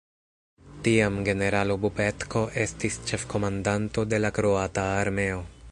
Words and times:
Tiam 0.87 1.19
generalo 1.27 1.75
Bobetko 1.83 2.43
estis 2.65 2.99
ĉefkomandanto 3.11 4.09
de 4.15 4.25
la 4.25 4.37
kroata 4.39 4.93
armeo. 5.05 5.45